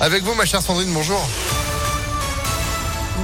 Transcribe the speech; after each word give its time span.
avec 0.00 0.22
vous, 0.22 0.34
ma 0.34 0.44
chère 0.44 0.62
Sandrine. 0.62 0.92
Bonjour. 0.92 1.20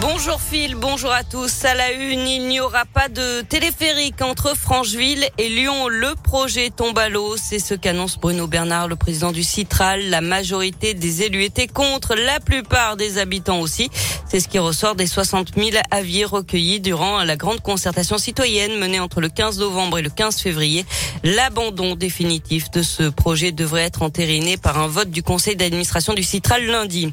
Bonjour 0.01 0.41
Phil, 0.41 0.75
bonjour 0.75 1.13
à 1.13 1.23
tous. 1.25 1.65
À 1.65 1.75
la 1.75 1.93
une, 1.93 2.27
il 2.27 2.49
n'y 2.49 2.61
aura 2.61 2.85
pas 2.85 3.09
de 3.09 3.43
téléphérique 3.43 4.21
entre 4.23 4.57
Francheville 4.57 5.27
et 5.39 5.49
Lyon. 5.49 5.89
Le 5.89 6.15
projet 6.15 6.71
tombe 6.71 6.99
à 6.99 7.09
l'eau. 7.09 7.37
C'est 7.37 7.59
ce 7.59 7.75
qu'annonce 7.75 8.19
Bruno 8.19 8.47
Bernard, 8.47 8.89
le 8.89 8.97
président 8.97 9.33
du 9.33 9.43
Citral. 9.43 10.11
La 10.11 10.21
majorité 10.21 10.95
des 10.95 11.23
élus 11.23 11.45
étaient 11.45 11.69
contre, 11.69 12.15
la 12.15 12.41
plupart 12.41 12.97
des 12.97 13.19
habitants 13.19 13.61
aussi. 13.61 13.89
C'est 14.29 14.41
ce 14.41 14.49
qui 14.49 14.59
ressort 14.59 14.97
des 14.97 15.07
60 15.07 15.55
000 15.57 15.71
avis 15.91 16.25
recueillis 16.25 16.81
durant 16.81 17.23
la 17.23 17.37
grande 17.37 17.61
concertation 17.61 18.19
citoyenne 18.19 18.79
menée 18.79 19.01
entre 19.01 19.21
le 19.21 19.29
15 19.29 19.59
novembre 19.59 19.99
et 19.99 20.03
le 20.03 20.11
15 20.11 20.41
février. 20.41 20.85
L'abandon 21.23 21.95
définitif 21.95 22.71
de 22.71 22.83
ce 22.83 23.05
projet 23.05 23.53
devrait 23.53 23.85
être 23.85 24.03
entériné 24.03 24.57
par 24.57 24.79
un 24.79 24.89
vote 24.89 25.11
du 25.11 25.23
conseil 25.23 25.57
d'administration 25.57 26.15
du 26.15 26.25
Citral 26.25 26.67
lundi. 26.67 27.13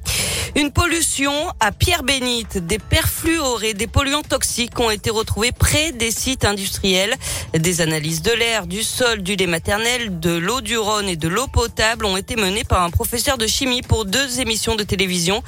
Une 0.56 0.72
pollution 0.72 1.32
à 1.62 1.72
Pierre-Bénite. 1.72 2.58
Des 2.68 2.78
perfluorés, 2.78 3.74
des 3.74 3.88
polluants 3.88 4.22
toxiques 4.22 4.78
ont 4.82 4.90
été 4.90 5.10
retrouvés 5.10 5.54
près 5.54 5.94
des 5.94 6.12
sites 6.12 6.44
industriels. 6.44 7.16
Des 7.54 7.80
analyses 7.80 8.22
de 8.22 8.32
l'air, 8.32 8.68
du 8.68 8.84
sol, 8.84 9.24
du 9.24 9.38
lait 9.38 9.48
maternel, 9.48 10.20
de 10.20 10.32
l'eau 10.32 10.60
du 10.60 10.78
Rhône 10.78 11.08
et 11.08 11.16
de 11.16 11.30
l'eau 11.30 11.48
potable 11.48 12.06
ont 12.06 12.18
été 12.18 12.36
menées 12.36 12.66
par 12.66 12.84
un 12.84 12.90
professeur 12.90 13.38
de 13.38 13.48
chimie 13.48 13.82
pour 13.82 14.04
deux 14.04 14.42
émissions 14.42 14.76
de 14.76 14.84
télévision. 14.84 15.42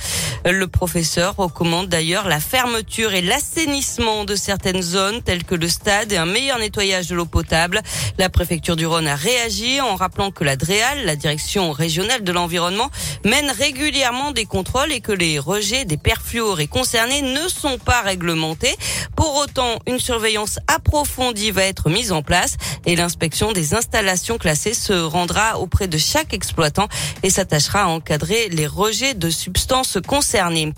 Le 0.45 0.67
professeur 0.67 1.35
recommande 1.35 1.89
d'ailleurs 1.89 2.29
la 2.29 2.39
fermeture 2.39 3.13
et 3.13 3.21
l'assainissement 3.21 4.23
de 4.23 4.35
certaines 4.35 4.81
zones 4.81 5.21
telles 5.21 5.43
que 5.43 5.55
le 5.55 5.67
stade 5.67 6.13
et 6.13 6.17
un 6.17 6.25
meilleur 6.25 6.59
nettoyage 6.59 7.07
de 7.07 7.15
l'eau 7.15 7.25
potable. 7.25 7.81
La 8.17 8.29
préfecture 8.29 8.77
du 8.77 8.85
Rhône 8.85 9.07
a 9.07 9.15
réagi 9.15 9.81
en 9.81 9.95
rappelant 9.95 10.31
que 10.31 10.45
la 10.45 10.55
DREAL, 10.55 11.03
la 11.03 11.17
direction 11.17 11.73
régionale 11.73 12.23
de 12.23 12.31
l'environnement, 12.31 12.89
mène 13.25 13.51
régulièrement 13.51 14.31
des 14.31 14.45
contrôles 14.45 14.92
et 14.93 15.01
que 15.01 15.11
les 15.11 15.39
rejets 15.39 15.85
des 15.85 15.97
perfluorés 15.97 16.67
concernés 16.67 17.21
ne 17.21 17.47
sont 17.47 17.77
pas 17.79 18.01
réglementés. 18.01 18.75
Pour 19.15 19.35
autant, 19.35 19.79
une 19.87 19.99
surveillance 19.99 20.59
approfondie 20.67 21.51
va 21.51 21.63
être 21.63 21.89
mise 21.89 22.11
en 22.11 22.21
place 22.21 22.57
et 22.85 22.95
l'inspection 22.95 23.51
des 23.51 23.73
installations 23.73 24.37
classées 24.37 24.73
se 24.73 24.93
rendra 24.93 25.59
auprès 25.59 25.87
de 25.87 25.97
chaque 25.97 26.33
exploitant 26.33 26.87
et 27.23 27.29
s'attachera 27.29 27.83
à 27.83 27.87
encadrer 27.87 28.49
les 28.49 28.67
rejets 28.67 29.15
de 29.15 29.29
substances 29.29 29.97
concernées. 30.05 30.73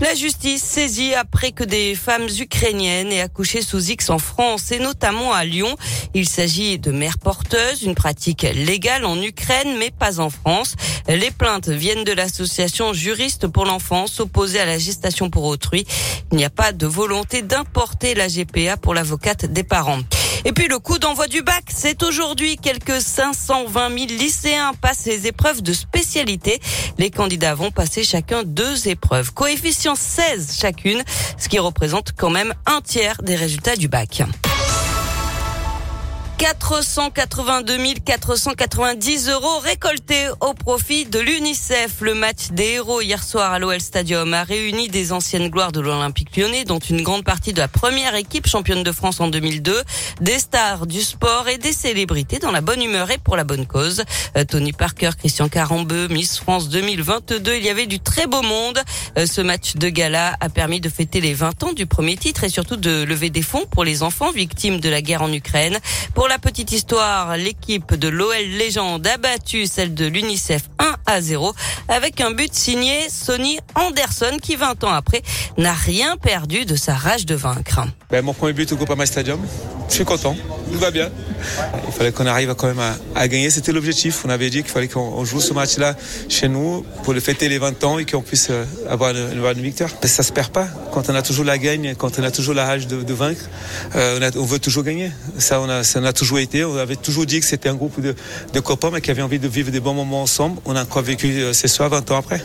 La 0.00 0.14
justice 0.14 0.62
saisit 0.62 1.14
après 1.14 1.52
que 1.52 1.62
des 1.62 1.94
femmes 1.94 2.26
ukrainiennes 2.40 3.12
aient 3.12 3.20
accouché 3.20 3.60
sous 3.60 3.90
X 3.90 4.08
en 4.08 4.18
France 4.18 4.72
et 4.72 4.78
notamment 4.78 5.34
à 5.34 5.44
Lyon. 5.44 5.76
Il 6.14 6.26
s'agit 6.26 6.78
de 6.78 6.90
mères 6.90 7.18
porteuses, 7.18 7.82
une 7.82 7.94
pratique 7.94 8.42
légale 8.42 9.04
en 9.04 9.20
Ukraine 9.20 9.76
mais 9.78 9.90
pas 9.90 10.18
en 10.18 10.30
France. 10.30 10.74
Les 11.06 11.30
plaintes 11.30 11.68
viennent 11.68 12.04
de 12.04 12.12
l'association 12.12 12.94
Juriste 12.94 13.46
pour 13.46 13.66
l'enfance 13.66 14.20
opposée 14.20 14.60
à 14.60 14.64
la 14.64 14.78
gestation 14.78 15.28
pour 15.28 15.44
autrui. 15.44 15.84
Il 16.32 16.38
n'y 16.38 16.44
a 16.46 16.50
pas 16.50 16.72
de 16.72 16.86
volonté 16.86 17.42
d'importer 17.42 18.14
la 18.14 18.28
GPA 18.28 18.78
pour 18.78 18.94
l'avocate 18.94 19.44
des 19.44 19.64
parents. 19.64 20.00
Et 20.44 20.52
puis 20.52 20.68
le 20.68 20.78
coup 20.78 20.98
d'envoi 20.98 21.26
du 21.26 21.42
bac, 21.42 21.64
c'est 21.68 22.02
aujourd'hui. 22.02 22.56
Quelques 22.56 23.00
520 23.00 23.88
000 23.88 24.06
lycéens 24.18 24.72
passent 24.80 25.06
les 25.06 25.26
épreuves 25.26 25.62
de 25.62 25.72
spécialité. 25.72 26.60
Les 26.98 27.10
candidats 27.10 27.54
vont 27.54 27.70
passer 27.70 28.04
chacun 28.04 28.42
deux 28.42 28.88
épreuves. 28.88 29.32
Coefficient 29.32 29.94
16 29.94 30.58
chacune, 30.60 31.02
ce 31.38 31.48
qui 31.48 31.58
représente 31.58 32.12
quand 32.16 32.30
même 32.30 32.54
un 32.66 32.80
tiers 32.80 33.20
des 33.22 33.36
résultats 33.36 33.76
du 33.76 33.88
bac. 33.88 34.22
482 36.40 37.76
490 38.02 39.28
euros 39.28 39.58
récoltés 39.58 40.28
au 40.40 40.54
profit 40.54 41.04
de 41.04 41.18
l'UNICEF. 41.18 42.00
Le 42.00 42.14
match 42.14 42.48
des 42.52 42.76
héros 42.76 43.02
hier 43.02 43.22
soir 43.22 43.52
à 43.52 43.58
l'OL 43.58 43.78
Stadium 43.78 44.32
a 44.32 44.42
réuni 44.42 44.88
des 44.88 45.12
anciennes 45.12 45.50
gloires 45.50 45.70
de 45.70 45.80
l'Olympique 45.80 46.34
lyonnais, 46.34 46.64
dont 46.64 46.78
une 46.78 47.02
grande 47.02 47.24
partie 47.24 47.52
de 47.52 47.58
la 47.58 47.68
première 47.68 48.14
équipe 48.14 48.46
championne 48.46 48.82
de 48.82 48.90
France 48.90 49.20
en 49.20 49.28
2002, 49.28 49.82
des 50.22 50.38
stars 50.38 50.86
du 50.86 51.02
sport 51.02 51.46
et 51.48 51.58
des 51.58 51.74
célébrités 51.74 52.38
dans 52.38 52.52
la 52.52 52.62
bonne 52.62 52.82
humeur 52.82 53.10
et 53.10 53.18
pour 53.18 53.36
la 53.36 53.44
bonne 53.44 53.66
cause. 53.66 54.02
Euh, 54.38 54.44
Tony 54.44 54.72
Parker, 54.72 55.10
Christian 55.18 55.50
Carambeu, 55.50 56.08
Miss 56.08 56.38
France 56.38 56.70
2022, 56.70 57.56
il 57.56 57.62
y 57.62 57.68
avait 57.68 57.86
du 57.86 58.00
très 58.00 58.26
beau 58.26 58.40
monde. 58.40 58.80
Euh, 59.18 59.26
ce 59.26 59.42
match 59.42 59.76
de 59.76 59.90
gala 59.90 60.36
a 60.40 60.48
permis 60.48 60.80
de 60.80 60.88
fêter 60.88 61.20
les 61.20 61.34
20 61.34 61.64
ans 61.64 61.72
du 61.74 61.84
premier 61.84 62.16
titre 62.16 62.44
et 62.44 62.48
surtout 62.48 62.76
de 62.76 63.02
lever 63.02 63.28
des 63.28 63.42
fonds 63.42 63.66
pour 63.70 63.84
les 63.84 64.02
enfants 64.02 64.30
victimes 64.30 64.80
de 64.80 64.88
la 64.88 65.02
guerre 65.02 65.20
en 65.20 65.30
Ukraine. 65.30 65.78
La 66.30 66.38
petite 66.38 66.70
histoire, 66.70 67.36
l'équipe 67.36 67.96
de 67.96 68.06
l'OL 68.06 68.36
Légende 68.56 69.04
a 69.04 69.16
battu 69.16 69.66
celle 69.66 69.94
de 69.94 70.06
l'UNICEF 70.06 70.62
1 70.78 70.79
à 71.06 71.20
0 71.20 71.54
avec 71.88 72.20
un 72.20 72.32
but 72.32 72.54
signé 72.54 73.08
Sonny 73.08 73.58
Anderson 73.74 74.36
qui 74.40 74.56
20 74.56 74.84
ans 74.84 74.92
après 74.92 75.22
n'a 75.58 75.72
rien 75.72 76.16
perdu 76.16 76.64
de 76.64 76.76
sa 76.76 76.94
rage 76.94 77.26
de 77.26 77.34
vaincre. 77.34 77.80
Ben, 78.10 78.24
mon 78.24 78.34
premier 78.34 78.52
but 78.52 78.72
au 78.72 78.76
Groupama 78.76 79.06
Stadium, 79.06 79.40
je 79.88 79.94
suis 79.96 80.04
content, 80.04 80.36
tout 80.72 80.78
va 80.78 80.90
bien. 80.90 81.10
Il 81.86 81.92
fallait 81.92 82.12
qu'on 82.12 82.26
arrive 82.26 82.54
quand 82.54 82.68
même 82.68 82.80
à, 83.14 83.28
gagner, 83.28 83.50
c'était 83.50 83.72
l'objectif. 83.72 84.24
On 84.24 84.30
avait 84.30 84.50
dit 84.50 84.62
qu'il 84.62 84.70
fallait 84.70 84.88
qu'on 84.88 85.24
joue 85.24 85.40
ce 85.40 85.52
match-là 85.52 85.96
chez 86.28 86.48
nous 86.48 86.84
pour 87.02 87.12
le 87.12 87.20
fêter 87.20 87.48
les 87.48 87.58
20 87.58 87.82
ans 87.84 87.98
et 87.98 88.06
qu'on 88.06 88.22
puisse 88.22 88.48
euh, 88.50 88.64
avoir 88.88 89.10
une, 89.10 89.60
victoire. 89.60 89.90
Parce 89.90 90.02
que 90.02 90.08
ça 90.08 90.22
se 90.22 90.32
perd 90.32 90.50
pas. 90.50 90.68
Quand 90.92 91.10
on 91.10 91.14
a 91.14 91.22
toujours 91.22 91.44
la 91.44 91.58
gagne, 91.58 91.94
quand 91.96 92.18
on 92.18 92.22
a 92.22 92.30
toujours 92.30 92.54
la 92.54 92.66
rage 92.66 92.86
de, 92.86 93.12
vaincre, 93.12 93.48
euh, 93.96 94.30
on, 94.36 94.44
veut 94.44 94.58
toujours 94.58 94.84
gagner. 94.84 95.10
Ça 95.38 95.60
on, 95.60 95.68
a, 95.68 96.12
toujours 96.12 96.38
été. 96.38 96.64
On 96.64 96.76
avait 96.76 96.96
toujours 96.96 97.26
dit 97.26 97.40
que 97.40 97.46
c'était 97.46 97.68
un 97.68 97.74
groupe 97.74 98.00
de, 98.00 98.14
copains 98.60 98.90
mais 98.92 99.00
qui 99.00 99.10
avaient 99.10 99.22
envie 99.22 99.38
de 99.38 99.48
vivre 99.48 99.70
des 99.70 99.80
bons 99.80 99.94
moments 99.94 100.22
ensemble. 100.22 100.60
Encore 100.90 101.02
vécu 101.02 101.28
euh, 101.40 101.52
ce 101.52 101.68
soir 101.68 101.88
20 101.88 102.10
ans 102.10 102.16
après. 102.16 102.42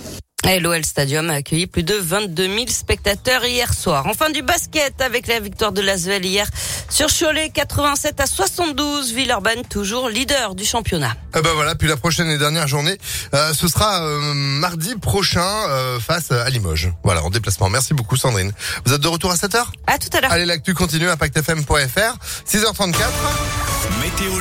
L'OL 0.62 0.86
Stadium 0.86 1.32
a 1.32 1.34
accueilli 1.34 1.66
plus 1.66 1.82
de 1.82 1.96
22 1.96 2.44
000 2.44 2.68
spectateurs 2.68 3.44
hier 3.46 3.74
soir. 3.74 4.06
Enfin 4.08 4.30
du 4.30 4.44
basket 4.44 5.02
avec 5.02 5.26
la 5.26 5.40
victoire 5.40 5.72
de 5.72 5.82
Lasvel 5.82 6.24
hier 6.24 6.48
sur 6.90 7.08
Cholet 7.08 7.50
87 7.50 8.20
à 8.22 8.28
72. 8.28 9.12
Villeurbanne 9.12 9.64
toujours 9.68 10.08
leader 10.08 10.54
du 10.54 10.64
championnat. 10.64 11.16
Eh 11.36 11.42
ben 11.42 11.52
voilà, 11.56 11.74
puis 11.74 11.88
la 11.88 11.98
prochaine 11.98 12.30
et 12.30 12.38
dernière 12.38 12.68
journée, 12.68 12.96
euh, 13.34 13.54
ce 13.54 13.68
sera 13.68 14.04
euh, 14.04 14.34
mardi 14.36 14.96
prochain 14.96 15.42
euh, 15.68 16.00
face 16.00 16.32
à 16.32 16.48
Limoges. 16.50 16.92
Voilà, 17.04 17.24
en 17.24 17.32
déplacement. 17.32 17.70
Merci 17.70 17.96
beaucoup 17.96 18.16
Sandrine. 18.16 18.52
Vous 18.86 18.94
êtes 18.94 19.02
de 19.02 19.08
retour 19.08 19.32
à 19.32 19.36
7h 19.36 19.66
À 19.88 19.98
tout 19.98 20.16
à 20.16 20.22
l'heure. 20.22 20.32
Allez, 20.32 20.46
l'actu 20.46 20.76
continue, 20.76 21.10
impactfm.fr, 21.10 22.18
6h34. 22.48 22.96
Météo 24.00 24.40